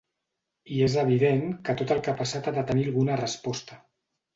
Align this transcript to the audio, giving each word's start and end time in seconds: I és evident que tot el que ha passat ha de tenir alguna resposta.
I 0.77 0.81
és 0.85 0.95
evident 1.01 1.45
que 1.69 1.77
tot 1.83 1.95
el 1.99 2.03
que 2.09 2.15
ha 2.15 2.19
passat 2.25 2.53
ha 2.55 2.59
de 2.59 2.67
tenir 2.75 2.91
alguna 2.91 3.23
resposta. 3.27 3.85